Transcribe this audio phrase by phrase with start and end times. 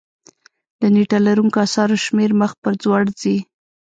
[0.79, 3.37] د نېټه لرونکو اثارو شمېر مخ په ځوړ ځي.